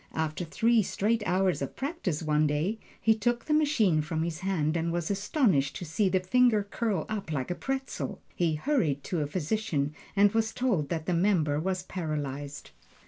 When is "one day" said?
2.23-2.79